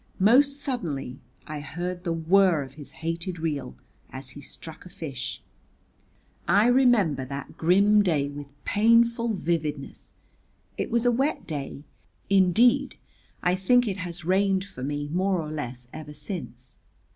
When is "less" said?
15.51-15.87